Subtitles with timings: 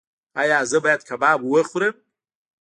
[0.41, 1.95] ایا زه باید کباب وخورم؟